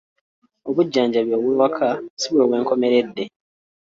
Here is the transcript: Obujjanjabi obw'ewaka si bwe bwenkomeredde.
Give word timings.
Obujjanjabi 0.69 1.31
obw'ewaka 1.37 1.87
si 2.19 2.27
bwe 2.31 2.43
bwenkomeredde. 2.49 3.23